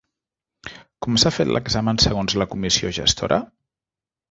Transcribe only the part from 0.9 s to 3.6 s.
Com s'ha fet l'examen segons la comissió gestora?